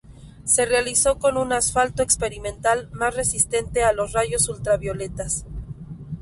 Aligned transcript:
Se 0.45 0.65
realizó 0.65 1.19
con 1.19 1.37
un 1.37 1.53
asfalto 1.53 2.01
experimental 2.01 2.89
más 2.91 3.15
resistente 3.15 3.83
a 3.83 3.93
los 3.93 4.13
rayos 4.13 4.49
ultravioletas. 4.49 5.45